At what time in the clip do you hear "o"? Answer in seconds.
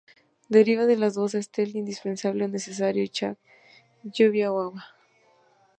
2.45-2.47, 4.51-4.59